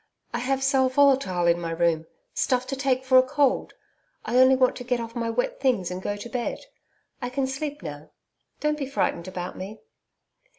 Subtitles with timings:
[0.33, 3.75] I have sal volatile in my room stuff to take for a cold.
[4.25, 6.65] I only want to get off my wet things and go to bed
[7.21, 8.09] I can sleep now.
[8.61, 9.79] Don't be frightened about me.'